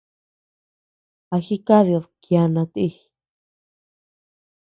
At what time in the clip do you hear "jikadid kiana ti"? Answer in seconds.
1.45-2.87